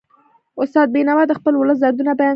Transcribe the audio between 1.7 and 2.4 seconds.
دردونه بیان کړل.